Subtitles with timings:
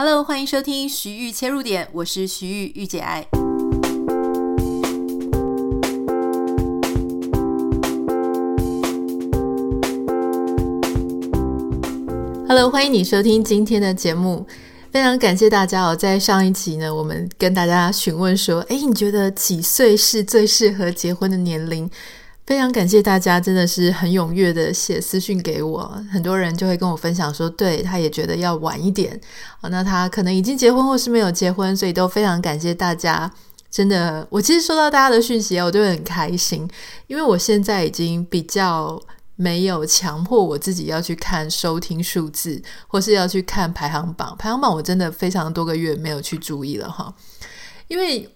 [0.00, 3.26] Hello，欢迎收听徐玉切入点，我是徐玉御姐爱。
[12.46, 14.46] Hello，欢迎你收听今天的节目。
[14.92, 21.90] 非常感谢大家哦，在上一期呢，我们跟大家询问说，诶，你觉得几岁是最适合结婚的年龄？
[22.48, 29.20] 非常感谢大家，真的是很踊跃的写私讯给我，很多人就会跟我分享说，对，他也觉得要晚一点。
[29.64, 33.30] 那他可能已经结婚或是没有结婚，所以都非常感谢大家。
[33.70, 36.66] 真的，我其实收到大家的讯息，我都会很开心，
[37.06, 38.98] 因为我现在已经比较
[39.36, 44.34] 没有强迫我自己要去看收听数字，或是要去看排行榜。
[44.38, 47.14] 排行榜我真的非常多个月没有去注意了哈，
[47.88, 48.26] 因为。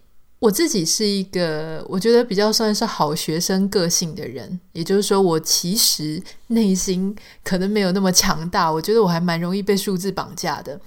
[0.43, 7.15] 我自己是一个我觉得比较算是好学生个性的人，也就是说，我其实内心
[7.45, 8.69] 可能没有那么强大。
[8.69, 10.81] 我觉得我还蛮容易被数字绑架的，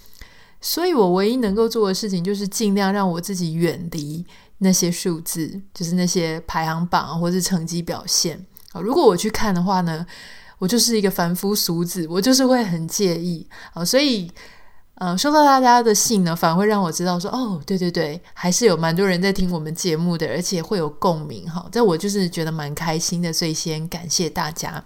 [0.60, 4.26] 所以我唯一能够做的事情就是尽量让我自己远离
[4.58, 8.82] 那些数字，就是那些排行榜或是成绩表现啊。
[8.82, 10.06] 如果我去看的话呢，
[10.60, 14.30] 我就是一个凡夫俗子，我就是会很介意啊，所以。
[14.98, 21.68] 嗯，收到大家的信呢，反而会让我知道说，哦，对对对，还是有蛮多人在听我们节目的，而且会有共鸣哈。
[21.70, 24.82] 这我就是觉得蛮开心的，所以先感谢大家。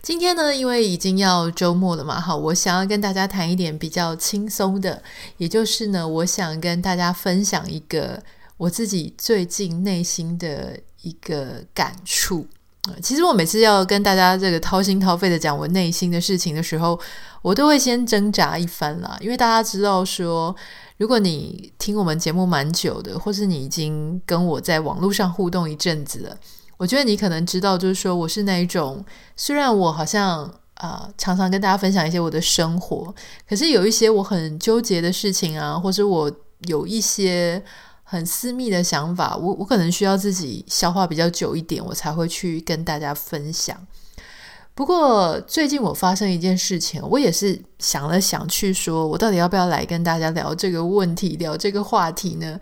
[0.00, 5.02] 今天呢，因为已经要周末了嘛，哈，我想要跟大家谈一点比较轻松的，
[5.38, 8.22] 也就是呢，我想跟大家分享一个
[8.56, 12.46] 我自己最近内心的一个感触。
[13.02, 16.98] 其实我每次要跟大家这个掏心掏肺的讲我内心的事情的时候，
[17.42, 19.16] 我都会先挣扎一番啦。
[19.20, 20.54] 因为大家知道说，
[20.96, 26.36] 如果你听我们节目蛮久的，或是你已经跟我在网络上互动一阵子了，
[26.76, 29.04] 我觉得你可能知道，就是说我是那一种，
[29.36, 33.14] 虽然我好像啊、常常跟大家分享一些我的生活，
[33.48, 36.30] 可是有一些我很纠结的事情啊，或者我
[36.66, 37.62] 有一些。
[38.10, 43.76] 很私密的想法，我我可能需要自己消化比较久一点，我才会去跟大家分享。
[44.78, 52.56] 不过最近我发生一件事情，我也是想了想去说，我到底要不要来跟大家聊这个问题，聊这个话题呢？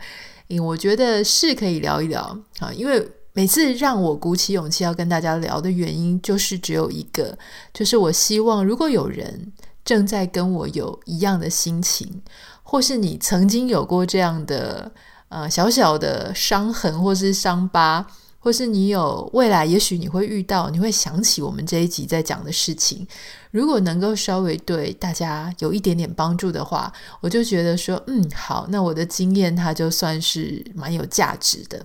[0.47, 2.23] 因为我觉得是可以聊一聊
[2.59, 7.37] 啊，因为每次让我鼓起勇气要跟大家聊的原因，就是只有一个，
[7.75, 9.53] 就是我希望如果有人
[9.85, 12.23] 正在跟我有一样的心情，
[12.63, 14.91] 或是你曾经有过这样的。
[15.29, 18.07] 呃，小小的伤痕，或是伤疤，
[18.47, 23.05] 或是你有未来，也许你会遇到，你会想起我们这一集在讲的事情。
[23.51, 31.85] 如果能够稍微对大家有一点点帮助的话，我就觉得说，嗯，好，那我的经验它就算是蛮有价值的。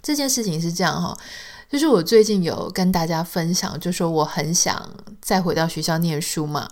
[0.00, 1.18] 这件事情是这样哈，
[1.68, 4.88] 就是我最近有跟大家分享，就说我很想
[5.20, 6.70] 再回到学校念书嘛。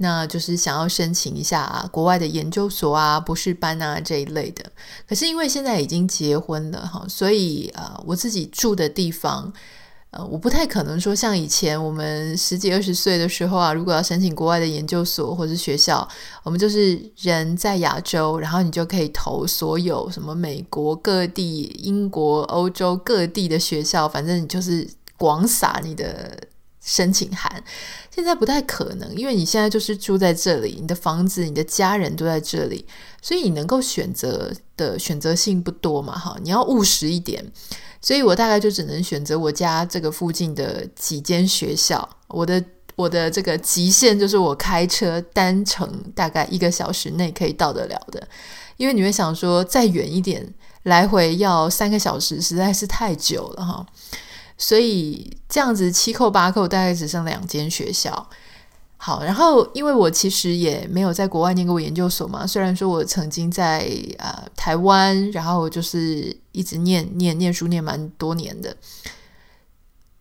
[0.00, 4.64] 那就是想要申请一下啊，国外的研究所啊、博士班啊这一类的。
[5.08, 9.52] 可是因为现在已经结婚了哈，所以呃，我自己住的地方，
[10.10, 16.08] 呃，我不太可能说像以前我们十几二十岁的时候啊，如果要申请国外的研究所或是学校，
[16.44, 26.40] 我们就是人在亚洲，然后你就可以投所有什么美国各地、英国、欧洲各地的学校，反正你就是广撒你的
[26.88, 27.62] 申请函。
[28.10, 32.86] 现在不太可能，因为你现在就是住在这里，你的房子、你的家人都在这里，
[33.20, 37.44] 所以你能够选择的选择性不多嘛，哈，你要务实一点。
[38.00, 42.08] 所以我大概就只能选择我家这个附近的几间学校。
[42.28, 42.64] 我的
[42.96, 48.26] 我的这个极限就是我开车单程大概一个小时内可以到得了的，
[48.78, 50.54] 因为你会想说再远一点，
[50.84, 53.86] 来回要三个小时，实在是太久了，哈。
[54.58, 58.28] 所以这样子七扣八扣，大概只剩两间学校。
[59.00, 63.88] 好，然后因为我其实也没有在国外念过研究所嘛，虽然说我曾经在
[64.18, 68.76] 呃台湾，然后就是一直念念念书念蛮多年的。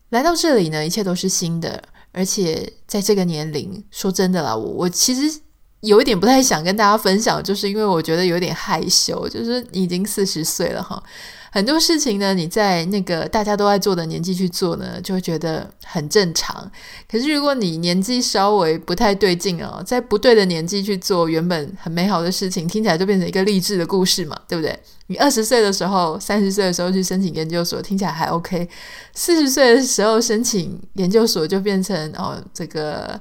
[0.09, 5.41] 来到这里呢，一切都是新的，而且在这个年龄，说真的啦，我我其实
[5.81, 11.01] 有一点不太想跟大家分享，就是因为我觉得有点害羞，就是你已经四十岁了哈。
[11.49, 16.69] 很多事情呢，你在那个大家都在做的年纪去做呢，就会觉得很正常。
[17.09, 24.77] 可是如果你年纪稍微不太对劲哦，在不对的年纪去做原本很美好的事情，听起来就变成一个励志的故事嘛，对不对？
[25.07, 28.67] 你二十岁的时候、三十岁的时候去申请研究所，听起来还 OK；
[29.13, 33.19] 四十岁的时候申请研究所，就变成哦，这个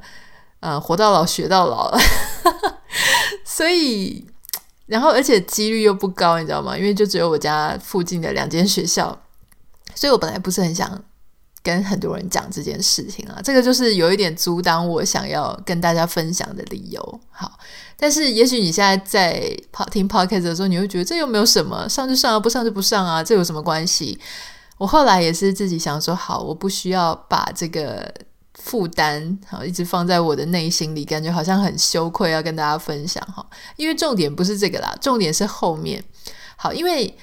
[0.61, 1.99] 呃，活到老学到老了。
[3.45, 4.27] 所以。
[4.87, 6.79] 然后，而且几率又不高，你知道吗？
[6.79, 9.21] 因为就只有我家附近的两间学校，
[9.97, 11.03] 所以我本来不是很想
[11.61, 17.21] 跟很多人讲这件事情啊，这个就是有一点阻挡我想要跟大家分享的理由。
[17.33, 17.59] 好，
[17.99, 19.53] 但是也许你现在在
[19.91, 24.17] 听 podcast 的时候，你会觉得这又没有什么，上就上啊，不上就不上啊，这有什么关系？
[24.79, 28.15] 我后来也是自己想说，好，我不需要把这个
[28.63, 33.47] 负担好一直放在我的内心里，感觉好像很羞愧要跟大家分享哈。
[33.77, 36.05] 因为重点不是这个啦，重点是后面。
[36.57, 37.17] 好，因为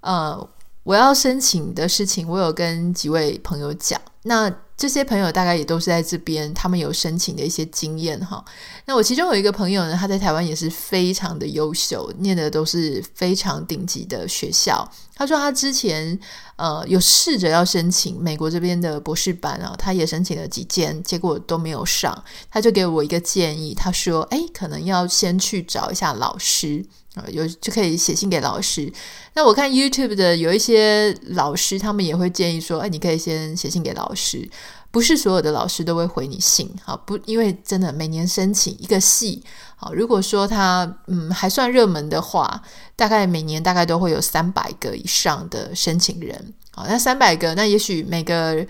[0.00, 0.48] 呃。
[0.84, 3.98] 我要申请的事情，我有跟几位朋友讲。
[4.24, 8.44] 那这些朋友大概也都是在这边，他们有申请的一些经验哈。
[8.86, 14.86] 那我其中有一个朋友呢，他在台湾也是非常的优秀，念的都是非常顶级的学校。
[15.14, 16.18] 他说他之前
[16.56, 22.24] 呃有试着要申请美国这边的博士班啊，他也申请了几间，结果都没有上。
[22.50, 28.92] 他就给我一个建议，他说：“诶，可能要先去找一下老师。”啊，有就可以写信给老师。
[29.34, 34.48] 那我看 YouTube 的有一些老师，他们也会建议说，哎，你可以先写信给老师。
[34.90, 37.18] 不是所有的老师都会回你信，好不？
[37.24, 39.42] 因为真的每年申请一个系，
[39.74, 42.62] 好，如果说他嗯还算热门的话，
[42.94, 46.54] 大概每年大概都会有三百个以上的申请人。
[46.70, 48.64] 好，那三百个，那也许每个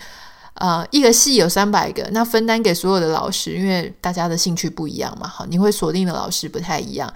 [0.54, 7.12] 呃一个系有三百个，那分担给所有的老师，因为大家的兴趣不一样嘛，好，你会锁定的老师不太一样。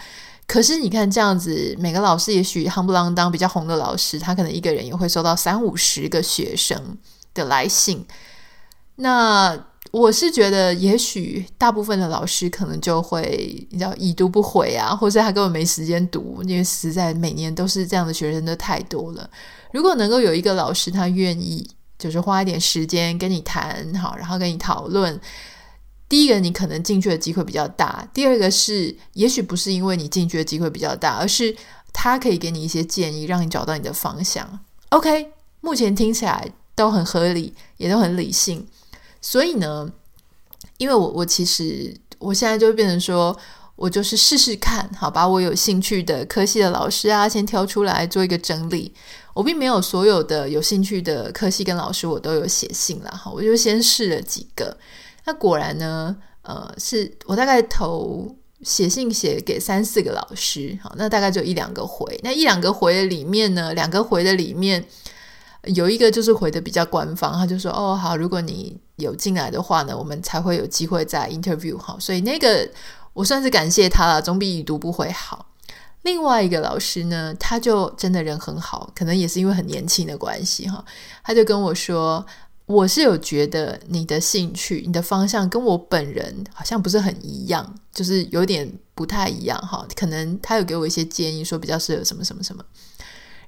[0.49, 6.97] 可是你看这样子，每个老师也许夯不啷当比较红的老师，他可能一个人也会收到三五十个学生
[7.35, 8.03] 的来信。
[8.97, 19.29] 那我是觉得，也许大部分的老师可能就会你知道已读不回啊，或者他根本没时间读，因为实在每年都是这样的学生都太多了。
[19.73, 21.69] 如果能够有一个老师，他愿意
[21.99, 25.21] 就是花一点时间跟你谈好，然后跟你讨论。
[26.09, 31.55] 第一个，你可能进去的机会比较大；第二个是，也许不是因为你进去的机会比较大，而是
[31.93, 34.61] 他可以给你一些建议，让你找到你的方向。
[34.89, 38.67] OK，目前听起来都很合理，也都很理性。
[39.21, 39.93] 所以呢，
[40.79, 43.37] 因为我我其实我现在就变成说，
[43.77, 48.95] 我就是试试看，好，把我有兴趣的科系的老师啊，先挑出来做一个整理。
[49.35, 54.77] 我并没有所有的有兴趣的科系跟老师，我都有写信啦，哈，我就先试了几个。
[55.29, 62.19] 那果然呢，呃，是我大概投写信写给三四个老师，好，那大概就一两个回。
[62.25, 64.83] 那一两个回的里面呢，两个回的里面
[65.65, 72.67] 有一个就是回的比较官方，他就说：“哦，好，如果你有进来的话呢，我们才会有机会再 interview。”好，所以那个
[73.13, 75.45] 我算是感谢他了，总比已读不回好。
[76.05, 80.83] 另外一个老师呢，他就真的人很好，可能也是因为很年轻的关系哈，
[81.23, 82.25] 他就跟我说。
[82.69, 89.87] 我是有觉得你的兴趣、你的方向跟我本人好像不是很一样，就是有点不太一样哈。
[89.97, 92.63] 可能他有给我一些建议，说比较适合什么什么什么。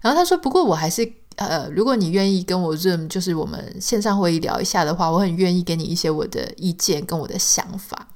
[0.00, 1.06] 然后他说，不过我还是
[1.36, 8.08] 呃，如果你愿意跟我 Zoom，就是我们线上会议聊一下的话，我很愿意给你一些我的意见跟我的想法。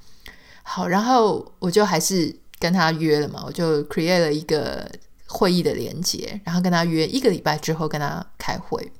[0.63, 4.91] 好，然后我就还是跟他约了嘛，我就 create 了一个
[5.27, 8.91] 会议的连接，然后跟他约一个礼拜之后跟他开会。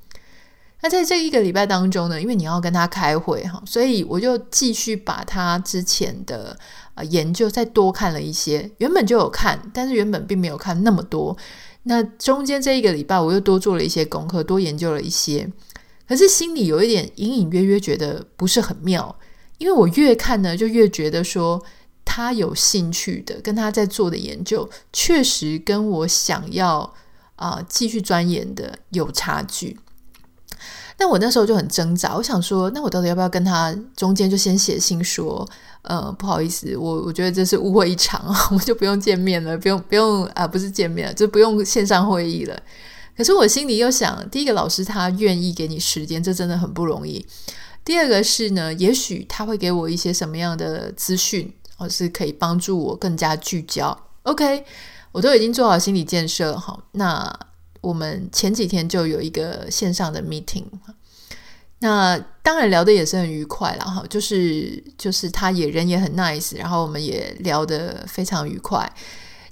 [0.85, 6.55] 那在这一个礼拜当中呢，因为你要跟他开会哈，所以我就继续把他之前的
[6.93, 8.69] 呃研究再多看了一些。
[8.77, 11.35] 原本就有看，但是原本并没有看那么多。
[11.85, 15.51] 那中间这一个礼拜，我又多做了一些功课，多研究了一些。
[16.07, 19.17] 可是心里有一点隐隐约约觉得不是很妙，
[19.57, 21.59] 因为我越看呢，就越觉得说
[22.05, 26.93] 他有兴趣的，跟他在做的研究，确实跟我想要
[27.38, 29.79] 啊、继续钻研的有差距。
[30.97, 35.45] 那我那时候就很挣扎，我想说，那我到底要不要跟他中间就先写信说，
[35.81, 42.57] 呃，不好意思，我我觉得这是误会一场， 我就不用见面了，不用不用啊、不是见面了，就不用线上会议了。
[43.17, 47.25] 可是我心里又想，第一个老师他愿意给你时间，这真的很不容易。
[47.83, 53.97] 第二个是呢，也许他会给我一些什么样的资讯，或是可以帮助我更加聚焦。
[54.23, 54.63] OK，
[55.11, 57.37] 我都已经做好心理建设，好，那。
[57.86, 60.65] 我们前几天就有一个线上的 meeting，
[61.80, 68.92] 那当然聊得也是很愉快啦哈，就是就是他也人也很 nice，然后我们也聊得非常愉快。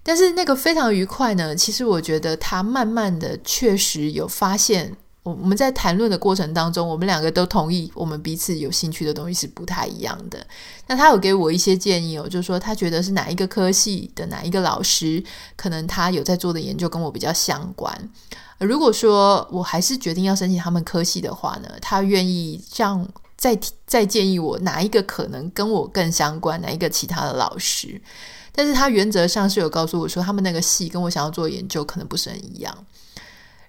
[0.01, 4.97] 但是那个非常愉快呢，其实我觉得他慢慢的确实有发现。
[5.23, 10.45] 我我们在谈论的过程当中，我们两个都同意，我们彼此有兴趣的东西是不太一样的。
[10.87, 15.23] 那他有给我一些建议哦，就是说他觉得是哪一个科系的哪一个老师，
[15.55, 18.09] 可能他有在做的研究跟我比较相关。
[18.59, 28.01] 如果说我还是决定要申请他们科系的话呢，他愿意让再再建议我哪一个可能跟我更相关，哪一个其他的老师。
[28.51, 32.85] 但是他原则上是有告诉我说，他们那个系跟我想要做研究可能不是很一样。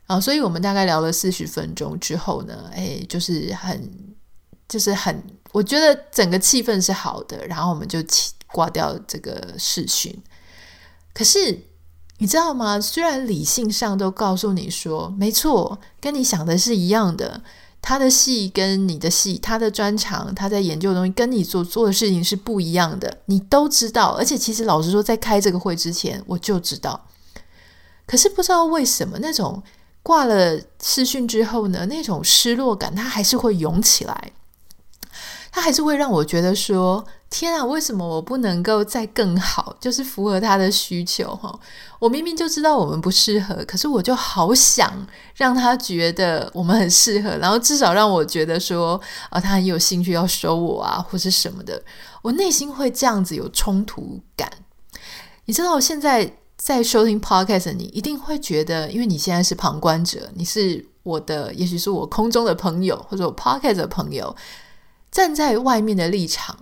[0.06, 3.90] 啊，所以我们大概聊了四十分钟之后呢，哎，就是很
[4.68, 7.99] 就是很，我觉得整个气氛是好的，然后我们就
[8.49, 10.14] 挂掉这个视讯。
[11.12, 11.58] 可是
[12.18, 12.80] 你知道吗？
[12.80, 17.42] 虽然理性上都告诉你说，没错，跟你想的是一样的。
[17.87, 24.16] 他的戏跟你的戏，他的专长，他在研究的东西，跟你所做的事情是不一样的，你都知道。
[24.16, 27.08] 而且其实老实说，在开这个会之前，我就知道。
[28.06, 29.62] 可是不知道为什么，那种
[30.04, 34.32] 挂了视讯之后呢，那种失落感，它还是会涌起来。
[35.50, 39.76] 他还是会让我觉得说：“天啊，为什么我不能够再更好？
[39.80, 41.56] 就是符合他的需求哈。
[42.00, 44.92] 我明明就知道我们不适合，可是我就好想
[45.37, 51.80] 让他觉得我们很适合，然后至少让我觉得说啊，他很有兴趣要收我啊，或是什么的。
[52.20, 54.50] 我内心会这样子有冲突感。
[55.44, 64.35] 你知道我，现在在收听 Podcast 你一定会觉得，因为你现在是旁观者，你是我的，也许是我空中的朋友，或者我 Podcast 的朋友。”
[65.12, 66.56] 站在外面的立场，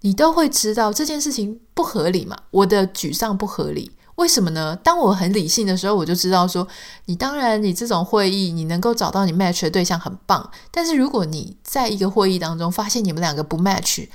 [0.00, 2.36] 你都会知道这件事情不合理嘛？
[2.50, 4.74] 我的沮丧不合理，为什么呢？
[4.82, 6.66] 当我很理性的时候，我就知道说，
[7.04, 10.50] 你当然你这种会议，你能够找到你 match 的对象很棒。
[10.72, 14.08] 但是如果你在一个会议当中发现你们两个不 match，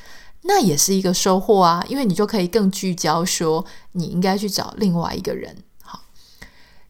[0.49, 5.55] 那也是一个收获啊，因为你就可以更聚焦，说你应该去找另外一个人。
[5.83, 6.01] 好，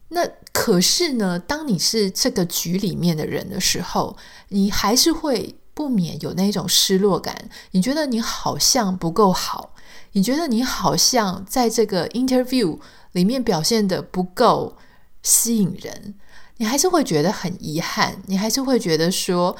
[0.08, 4.16] 那可是呢，当你是这个局里面的人的时候，
[4.48, 5.54] 你还是会。
[5.72, 9.72] 不免有那种失落感，你觉得你好像不够好，
[10.12, 12.78] 你觉得你好像在这个 interview
[13.12, 14.76] 里面表现的不够
[15.22, 16.16] 吸引人，
[16.58, 19.56] 你还是会觉得很遗憾，你还是会觉得说，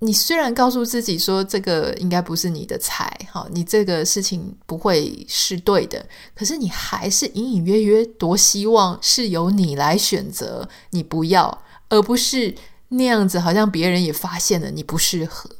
[0.00, 12.54] 你虽然告诉自己说这个应该不是你的菜，哈，你这个事情不会是对的，可是你还是隐隐约约多希望是由你来选择，你不要，而不是。
[12.90, 15.50] 那样子好像别人也发现了你不适合。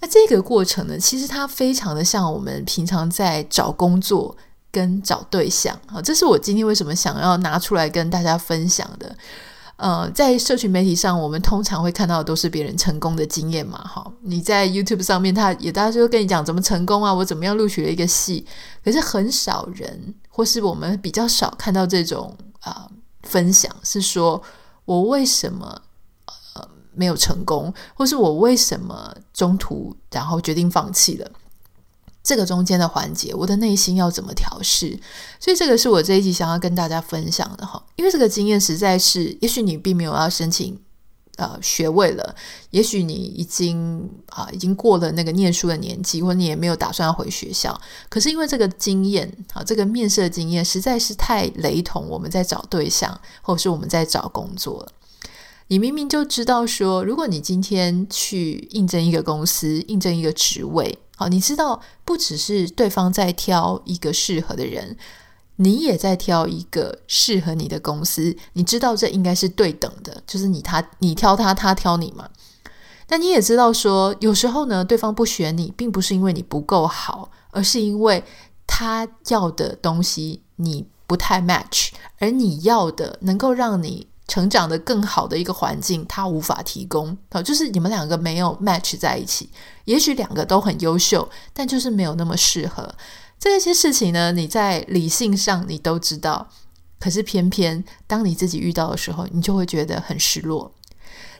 [0.00, 4.36] 那这个过程呢，其实它非常的像我们平常在找工作
[4.70, 5.76] 跟找对象。
[5.88, 9.16] 好，这是我今天为什么想要拿出来跟大家分享的。
[9.76, 13.78] 呃，在社群媒体上，我们通常会看到的都是别人成功的经验嘛。
[13.78, 18.46] 哈，你在 YouTube 上面，他也大家就跟你讲怎么成功啊，我怎么样录取了一个戏。
[18.84, 22.90] 可是很少人，或是我们比较少看到这种啊、呃、
[23.22, 24.42] 分享，是说
[24.84, 25.80] 我为什么
[26.26, 26.68] 呃。
[26.98, 31.30] 没有成功，或是我为什么中途然后决定放弃了？
[32.26, 34.98] 这个中间的环节，我的内心要怎么调试？
[35.38, 37.80] 所以这个是我这一集想要跟大家分享的哈。
[37.94, 40.76] 因为这个经验实在是，也许你并没有要申请
[41.36, 42.34] 呃学位了，
[42.70, 47.80] 也许你已经啊、已经过了那个念书的年纪，或者你也没有打算要回学校。
[48.08, 54.92] 可是因为这个经验啊，这个面试的经验实在是太雷同，我们在找对象，或者是我们在找工作了。
[55.68, 64.96] 你明明就知道说，如果你今天去应征一个公司，应征一个职位，好，你知道不只是对方在挑一个适合的人，
[65.56, 68.36] 你也在挑一个适合你的公司。
[68.52, 72.28] 你知道这应该是对等的，就是你他你挑他，他挑你嘛。
[73.06, 78.22] 但你也知道说，有时候呢，对方不选你，并不是因为你不够好，而是因为
[78.66, 84.08] 他要的东西你不太 match，而你要的能够让你。
[84.28, 87.16] 成长的更好的一个环境，他无法提供。
[87.30, 89.48] 好，就是你们两个没有 match 在一起。
[89.84, 92.92] 也许两个都很优秀，但就是没有那么适合。
[93.38, 96.48] 这些事情呢，你在理性上你都知道，
[96.98, 100.72] 可是偏偏当你自己遇到的时候，你就会觉得很失落。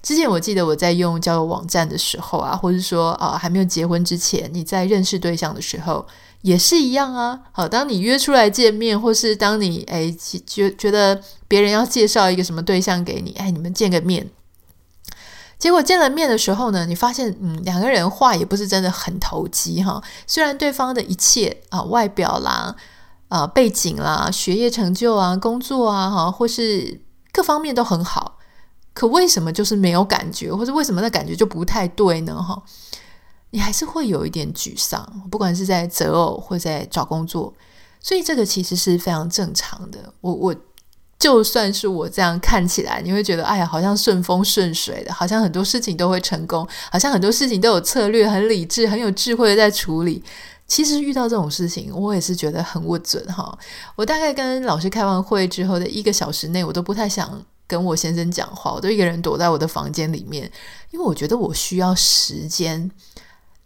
[0.03, 6.07] 之前我记得我在用交友网站的时候啊，或者说啊还没有结婚之前，你在认识对象的时候。
[6.43, 10.15] 也是一样啊，好，当你约出来见面，或是当你哎
[10.47, 14.31] 觉觉得别人要介绍一个什么对象给你，哎，你们见个面，
[15.59, 20.01] 结果见了面的时候呢，你发现嗯，两个人话也不是真的很投机哈。
[20.27, 22.77] 虽然对方的一切啊，外表啦、
[23.29, 27.01] 啊背景啦、学业成就啊、工作啊哈，或是
[27.33, 28.39] 各方面都很好，
[28.95, 32.41] 可为什么就是没有感觉，或者为什么那感觉就不太对呢？
[32.41, 32.63] 哈。
[33.51, 37.53] 你还是会有一点沮丧，不管是在择偶或在找工作，
[38.01, 40.13] 所以这个其实是非常正常的。
[40.21, 40.55] 我我
[41.19, 50.23] 就算是我这样看起来，你会觉得哎呀，好像顺风顺水的，好像很多事情都会成功，好像很多事情都有策略，很理智，很有智慧的在处理。
[50.67, 53.57] 其实遇到这种事情，我也是觉得很不准哈。
[53.95, 60.51] 我大概跟老师开完会之后的一个小时内，我都不太想跟我先生讲话，我都一个人躲在我的房间里面，
[60.91, 62.91] 因为我觉得我需要时间。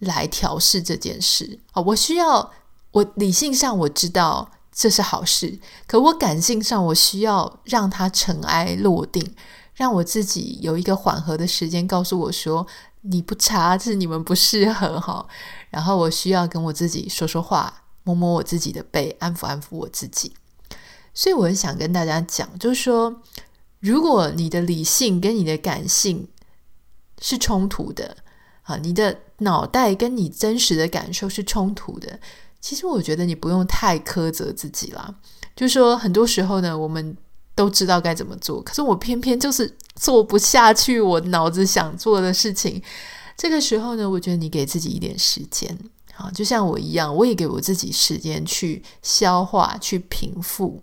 [0.01, 1.83] 来调试这件事啊！
[1.83, 2.51] 我需要，
[2.93, 9.35] 我理性上我知道这是好事，可我感性上我需要让它尘埃落定，
[9.75, 12.67] 让我自己有一个缓和的时间，告诉我说，
[13.03, 15.27] 你不差，是你们不适合哈。
[15.71, 20.33] 然后我需要跟我自己说说话，摸摸我自己的背，安抚安抚我自己。
[21.13, 23.21] 所以我很想跟大家讲，就是说，
[23.81, 26.29] 如果你的理性跟你的感性
[27.21, 28.17] 是冲突的，
[28.71, 32.19] 啊，你的脑袋跟你真实的感受是冲突的，
[32.61, 35.15] 其实我觉得你不用太苛责自己啦。
[35.57, 37.17] 就说，很多时候呢，我们
[37.55, 42.81] 都知道该怎么做，可是我偏偏就是做不下去我脑子想做的事情。
[43.37, 45.77] 这个时候呢，我觉得你给自己一点时间，
[46.15, 50.81] 好，就像我一样，我也给我自己时间去消化、去平复。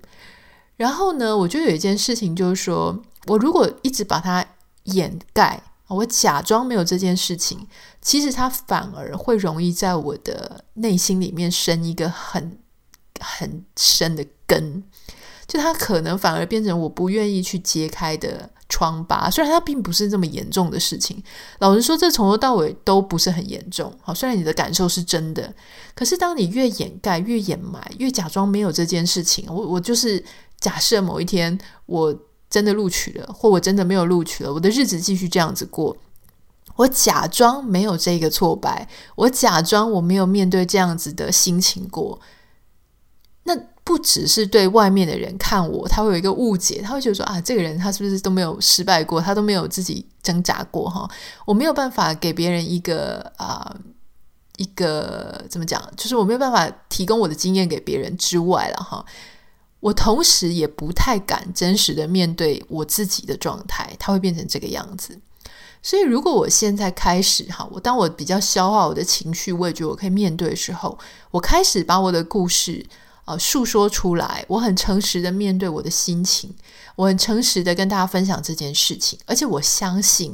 [0.75, 4.45] 然后呢，我觉得有一件事情就是说，我如果一直把它
[4.83, 7.67] 掩盖，我假装没有这件事情，
[8.01, 12.59] 其实它反而会容易在我的内心里面生一个很
[13.19, 14.83] 很深的根，
[15.47, 19.29] 就它可能反而变成我不愿意去揭开的疮疤。
[19.29, 21.23] 虽然它并不是这么严重的事情，
[21.59, 23.97] 老实说，这从头到尾都不是很严重。
[24.01, 25.53] 好，虽然你的感受是真的，
[25.95, 30.21] 可是当你越掩盖、越掩埋、越假装没有这件事情，我我就是
[30.59, 32.13] 假设某一天我
[32.49, 35.95] 真的录取了，或我真的没有录取了，我的日子继续这样子过。
[36.75, 42.19] 我假装没有这个挫败，我假装我没有面对这样子的心情过。
[43.43, 51.09] 那不只是对外面的人看我，他会有一个误解，他会觉得说啊，这个人他是不是都没有失败过，他都没有自己挣扎过哈？
[51.45, 53.75] 我没有办法给别人一个啊、
[54.57, 55.81] 一个怎么讲？
[55.95, 59.03] 就是我没有办法提供我的经验给别人之外了哈。
[59.79, 65.19] 我同时也不太敢真实的面对我自己的状态，它会变成这个样子。
[65.81, 70.97] 所以如果我现在开始哈，我当我比较消化我的情绪，我也觉得我可以面对的时候，
[71.31, 72.85] 我开始把我的故事。
[73.29, 76.49] 呃，诉说出来，我很诚实的面对我的心情，
[76.95, 80.33] 我很诚实的跟大家分享这件事情，而且我相信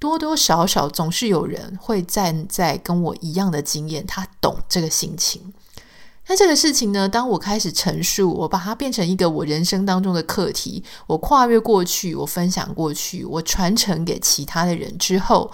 [0.00, 5.54] 多多少少总是有人会站在跟我一样的经验，他懂这个心情。
[6.26, 15.52] 那这个事情呢，当我开始陈述，我把它变成一个我人生当中的课题，我跨越过去，我分享过去，我传承给其他的人之后，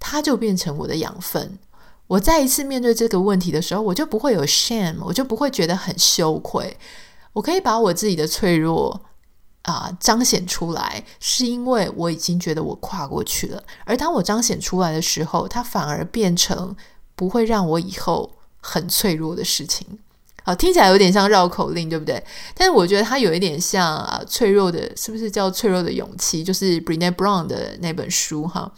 [0.00, 1.58] 它就变成我的养分。
[2.06, 6.76] 我再一次面对这个问题的时候，我就不会有 shame，我就不会觉得很羞愧。
[7.34, 9.00] 我可以把我自己的脆弱
[9.62, 13.62] 啊、彰显出来，是因为我已经觉得我跨过去了。
[13.84, 16.74] 而当我彰显出来的时候，它反而变成
[17.14, 18.30] 不会让我以后
[18.62, 19.86] 很脆弱的事情。
[20.44, 22.24] 好，听起来有点像绕口令，对不对？
[22.54, 26.42] 但是我觉得它有一点像啊，脆弱的，是不是叫脆弱的勇气？
[26.42, 28.72] 就是 Brené Brown 的那本书哈。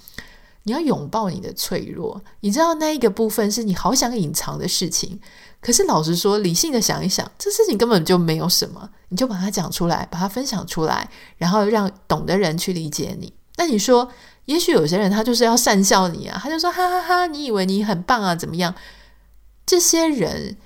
[0.65, 5.21] 你要拥抱你的脆弱，你知道那一个部分是你好想隐藏的事情，
[5.61, 13.31] 可是老实说，理性的想一想，这事情根本就没有什么，你就把它讲出来，把它分享出来，然后让懂的人去理解你。
[13.57, 14.11] 那你说，
[14.47, 18.75] 也许有些人他就是要讪笑你啊，他就说哈哈哈哈，你以为你很棒啊，怎么样？
[19.67, 20.57] 这些人，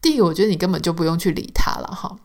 [0.00, 2.18] 第一个，我觉得你根本就不用去理他了哈。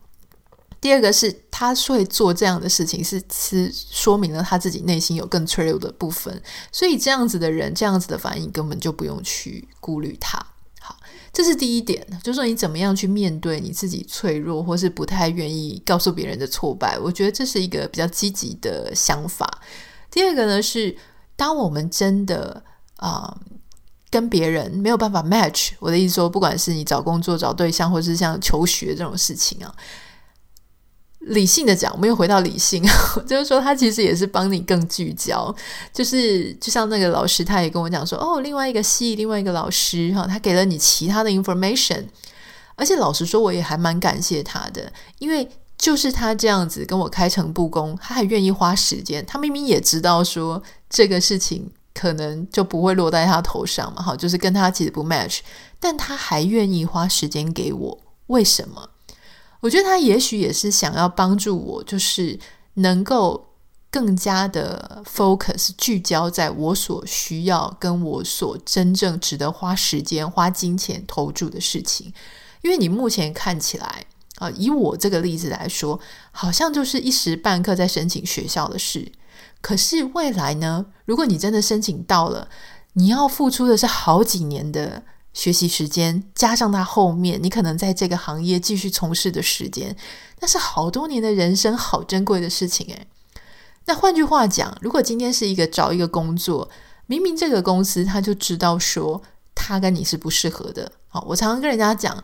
[0.80, 10.44] 第二个是，他会做这样的事情，是是说明了他自己内心有更脆弱的部分，所以这样子的人，这样子的反应根本就不用去顾虑他。
[10.80, 10.96] 好，
[11.32, 19.48] 这是第一点，就是说你怎么样去面对你自己脆弱，或是不太愿意告诉别人的挫败，我觉得这是一个比较积极的想法。
[20.10, 20.96] 第二个呢是，
[21.36, 22.64] 当我们真的
[22.96, 23.38] 啊、
[24.12, 29.74] 跟别人没有办法 match，我的意思说，不管是你找工作、找对象，或是像求学这种事情啊。
[31.20, 32.84] 理性的讲，我们又回到理性，
[33.26, 35.54] 就是说，他其实也是帮你更聚焦。
[35.92, 42.04] 就是就像那个老师，他也跟我讲说，哦，另外一个系，另外一个老师哈，他给了你其他的 information。
[42.74, 45.48] 而且老实说，我也还蛮感谢他的，因为
[45.78, 49.24] 就是他这样子跟我开诚布公，他还愿意花时间。
[49.24, 55.40] 他明明也知道说这个事情可能就不会落在他头上嘛，哈，就是跟他其实不 match，
[55.78, 58.90] 但他还愿意花时间给我，为什么？
[59.60, 62.38] 我觉得他也许也是想要帮助我，就是
[62.74, 63.48] 能够
[63.90, 72.12] 更加的 focus 聚焦在我所需要跟我所真正值得花时间、花金钱投注的事情。
[72.62, 74.06] 因为你目前看起来
[74.38, 76.00] 啊，以我这个例子来说，
[76.30, 79.12] 好像就是一时半刻在申请学校的事。
[79.62, 80.84] 可是未来呢？
[81.06, 82.48] 如果你真的申请到了，
[82.92, 85.04] 你要付出的是好几年的。
[85.34, 89.96] 学习时间加上他后面，你可能在这个行业继续从事的时间，
[90.40, 93.06] 那是好多年的人生，好珍贵的事情诶。
[93.86, 96.68] 那换句话讲，如果今天是一个找一个工作，
[97.06, 99.22] 明明这个公司他就知道说
[99.54, 100.92] 他跟你是不适合的。
[101.08, 102.22] 好，我常常跟人家讲，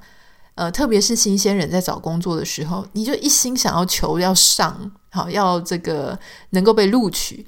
[0.57, 6.19] 呃，特别是新鲜人在找工作的时候，你就一心想要求要上，好，要这个
[6.51, 7.47] 能够被录取。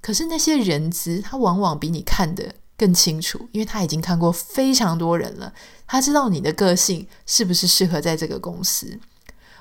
[0.00, 5.52] 可是那些人资，他往往比你看得更清楚，因为他已经看过非常多人了，
[5.86, 8.98] 他知道你的个性是不是适合在这个公司。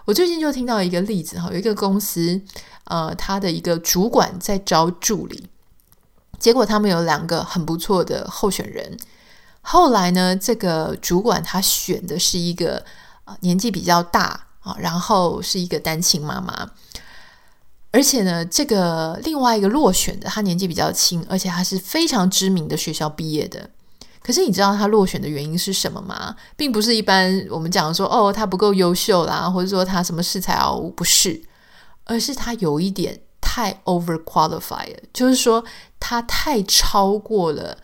[0.06, 2.42] 我最近就听到一个例子哈，有一个公司，
[2.86, 5.48] 呃，他的一个主管在招助理，
[6.40, 8.98] 结果他们有两个很不错的候选人。
[9.62, 12.84] 后来呢，这个主管他选的是一个
[13.26, 16.72] 呃年纪比较大啊，然后是一个单亲妈妈，
[17.92, 23.70] 而且呢，这个另外一个落选的他年纪比较轻，而且他是非常知名的学校毕业的。
[24.24, 26.36] 可是你知道他落选的原因是什么吗？
[26.56, 31.42] 并不是一般我们讲说哦，他不够优秀啦，或者说他什么恃才傲物，不是，
[32.06, 35.64] 而是他有一点太 overqualified，就是说
[36.00, 37.78] 他太超过了。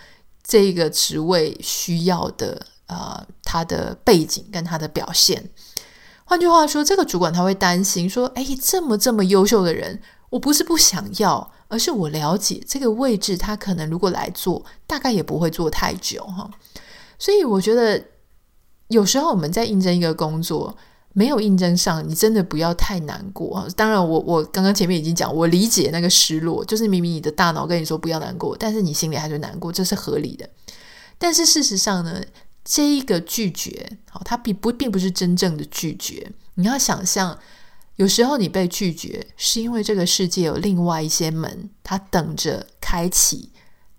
[0.49, 5.49] 这个职位需要的呃，他的背景跟他的表现。
[6.27, 16.51] 换句话说，这个主管他会担心说：“哎，这么这么优秀的人，我不是不想要，而是我了解这个位置，他可能如果来做，大概也不会做太久哈。”
[17.17, 18.03] 所以我觉得
[18.89, 20.77] 有时候我们在应征一个工作。
[21.13, 23.67] 没有应征上，你真的不要太难过。
[23.75, 30.47] 当然，我我刚刚前面已经讲，我理解那个失落，就是明明你的大脑跟你说不要难过，但是你心里还是难过，这是合理的。
[31.17, 32.21] 但是事实上呢，
[32.69, 36.29] 这一个拒绝，好，它并不并不是真正的拒绝。
[36.55, 37.39] 你要想象，
[37.95, 43.51] 有时候你被拒绝，是因为这个世界有另外一些门，它等着开启，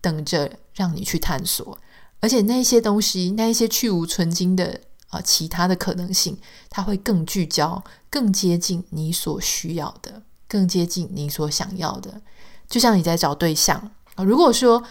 [0.02, 1.78] 等着让你去探索，
[2.20, 4.82] 而且那些东西，那一些去无存菁的。
[5.08, 6.36] 啊，其他的可能性，
[6.68, 12.20] 它会更聚焦，更接近你所需要的，更接近你所想要的。
[12.68, 14.84] 就像你在找对象啊，如果说，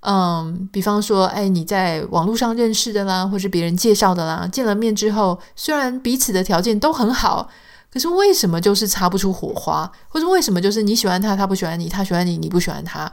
[0.00, 7.48] 嗯，比方说，哎，你在网络上认识的啦，或是别人介绍的啦，见了面之后，虽然彼此的条件都很好，
[7.92, 13.12] 可是为什么就是擦不出火花，或者为什么就是你喜欢他，他不喜欢你，他喜欢你，你不喜欢他？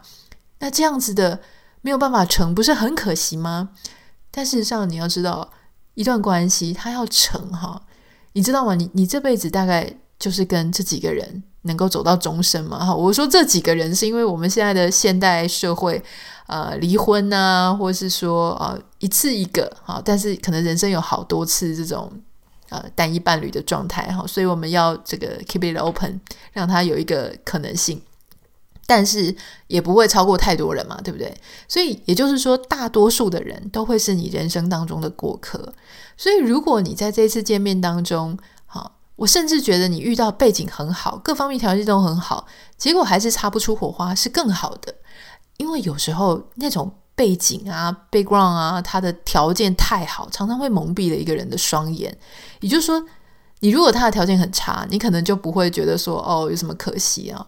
[0.60, 1.42] 那这样子的
[1.82, 3.70] 没有办法成，不是很可惜吗？
[4.32, 5.50] 但事实上，你要知道。
[5.96, 7.82] 一段关系，它要成哈，
[8.34, 8.76] 你知道吗？
[8.76, 12.96] 你你这辈子大概就是跟这几个人能够走到终身嘛哈。
[12.96, 16.02] 我说这几个人是因为我们现在的现代社会，
[16.48, 22.12] 呃，离婚啊，或是说呃一次一个哈，但是可能人生有好多次这种
[22.70, 26.20] 呃单一伴侣的状态哈，所以我们要这个 keep it open，
[26.54, 28.02] 让它有一个可能性。
[28.88, 31.36] 但是也不会超过太多人嘛，对不对？
[31.68, 35.74] 所以也就是说，大多数的人都会是你人生当中的过客。
[36.16, 38.38] 所以如果你在这次见面当中，
[39.16, 42.46] 我甚至觉得你遇到背景很好，各方面条件都很好，
[42.78, 44.94] 结果还是擦不出火花，是更好的。
[45.58, 52.16] 因为有时候那种背景啊、background 啊，它的条件太好，常常会蒙蔽了一个人的双眼。
[52.60, 53.02] 也就是说，
[53.62, 57.48] 你如果他的条件很差，你可能就不会觉得说，哦，有什么可惜啊。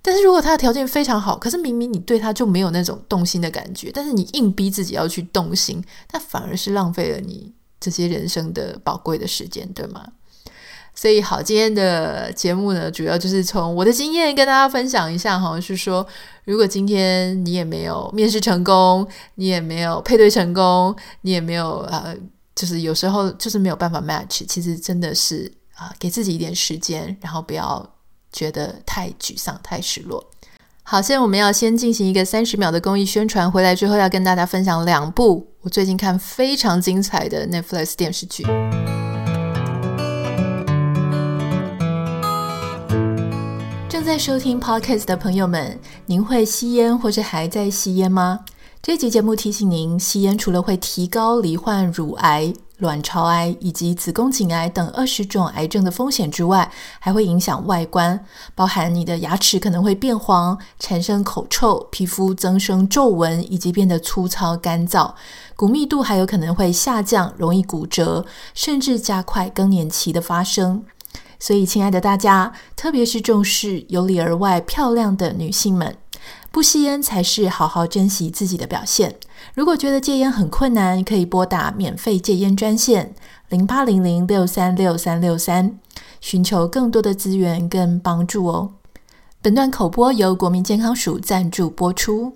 [0.00, 10.06] 但是如果他的条件非常好，可是明明你对他就没有那种动心的感觉，但是你硬逼自己要去动心，那反而是浪费了你这些人生的宝贵的时间，对吗？
[10.98, 16.04] 所以好，今天的节目呢，主要就是从我的经验跟大家分享一下，好像是说，
[16.44, 19.06] 如果今天你也没有面试成功，
[19.36, 22.16] 你也没有配对成功，你也没有呃，
[22.56, 27.88] 就是有时候就是没有办法 match，其实真的是啊、给自己一点时间，然后不要。
[28.30, 30.22] 觉得太沮丧、太失落。
[30.82, 38.44] 好，现在我们要先进行一个三十秒的公益宣传，回来之后要跟大家分享两部我最近看非常精彩的 Netflix 电视剧。
[44.08, 48.40] 在收听 Podcast 的朋友们，您会吸烟或者还在吸烟吗？
[48.80, 58.18] 这集节目提醒您，吸烟除了会提高罹患乳癌、卵巢癌以及子宫颈癌等二十种癌症的风险之外，还会影响外观，
[58.54, 65.12] 包含你的牙齿可能会变黄、产生口臭、皮肤增生皱纹以及变得粗糙干燥，
[65.54, 70.82] 骨密度还有可能会下降，容易骨折，甚至加快更年期的发生。
[71.38, 75.96] 所以，亲爱的大家，特别是重视由里而外漂亮的女性们。
[76.50, 79.14] 不吸烟才是好好珍惜自己的表现。
[79.54, 83.14] 如果觉得戒烟很困难，可以拨打免费戒烟专线
[83.50, 85.78] 零八零零六三六三六三，
[86.20, 88.72] 寻求更多的资源跟帮助哦。
[89.40, 92.32] 本段口播由国民健康署赞助播出。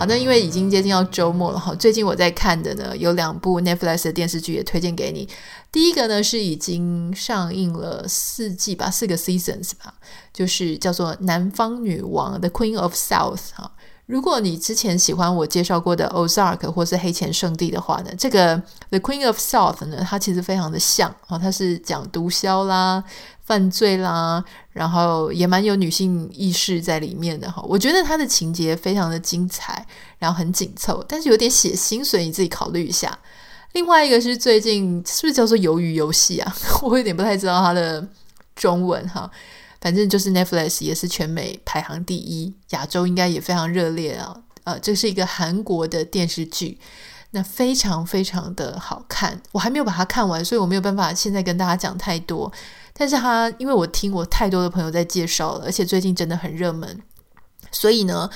[0.00, 5.28] 好，那因为已经接近要周末了哈，最近我在看的呢，有两部 Netflix 的电视剧也推荐给你。
[5.70, 9.92] 第一个呢是已经上映了四季吧，四个 seasons 吧，
[10.32, 13.70] 就是叫做《南方女王》The Queen of South 哈。
[14.06, 18.56] 如果你之前喜欢我介绍过的 Ozark 或是黑钱圣地的话呢，这个
[18.88, 23.04] The Queen of South 呢，它其实非常的像啊，它是讲毒枭啦、
[23.44, 24.42] 犯罪啦，
[24.80, 27.62] 然后也蛮有女性意识在里面的哈。
[27.68, 29.86] 我觉得它的情节非常的精彩，
[30.18, 33.18] 然后很紧凑，但是有点血腥，所以你自己考虑一下。
[33.72, 36.56] 另外一个是最近是不是叫做《鱿鱼游戏》啊？
[36.80, 38.08] 我有点不太知道它的
[38.56, 39.30] 中文哈。
[39.82, 44.34] 反正就是 Netflix 也是全美排行第一，亚洲应该也非常热烈啊。
[44.64, 46.78] 呃，这是一个韩国的电视剧，
[47.32, 49.42] 那非常非常的好看。
[49.52, 52.50] 我还没有把它看完，所以我没有办法现在跟大家讲太多。
[52.92, 57.00] 但是它因为我听我太多的朋友在介绍了，而且最近真的很热门，
[57.70, 58.30] 所以呢，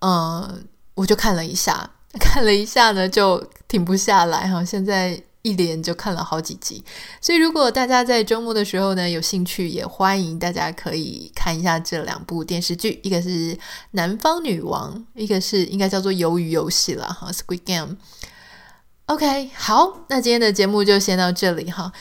[0.00, 0.58] 嗯、呃，
[0.94, 4.64] 我就看了一下， 看了一下呢就停不下来哈。
[4.64, 5.22] 现在。
[5.42, 6.84] 一连就看了好几集，
[7.22, 13.54] 所以如果大家在周末的时候呢，有兴趣，也欢迎大家可以看一下这两部电视剧，一个是
[13.92, 17.94] 《南方女王》，一个是应该叫做《鱿鱼游戏》了哈，《Squid Game》。
[19.06, 21.92] OK，好，那今天的节目就先到这里哈。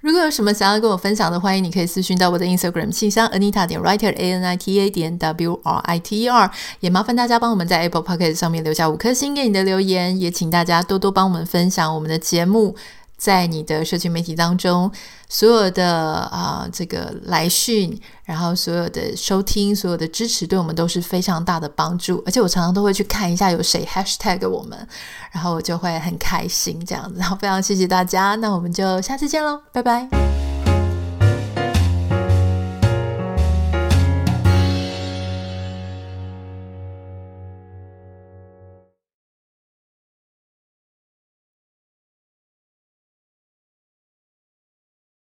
[0.00, 5.98] 如果有什么想要跟我分享的，欢迎你可以私讯到我的 Instagram 信箱 Anita 点 Writer A N I T A 点 W R I
[5.98, 12.76] T E R，也麻烦大家帮我们在 Apple p o c k e t 上面留下五颗星给你的留言，也请大家多多帮我们分享我们的节目，
[13.18, 14.90] 在你的社群媒体当中，
[15.28, 15.86] 所有的
[16.32, 24.78] 啊、这个来讯，然后所有的收听，所有的支持，对我们都是非常大的帮助，而且我常常都会去看一下有谁 Hashtag 我们，
[25.32, 30.47] 然后我就会很开心这样子，然后非常谢谢大家，那我们就下次见喽，拜拜。